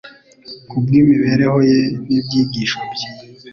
[0.69, 3.07] Kubw'imibereho ye n'ibyigisho bye,